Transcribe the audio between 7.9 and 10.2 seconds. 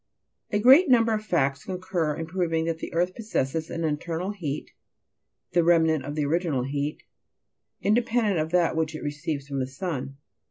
pendent of that which it receives from the sun.